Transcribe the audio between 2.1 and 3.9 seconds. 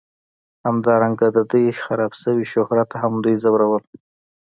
شوي شهرت هم دوی ځورول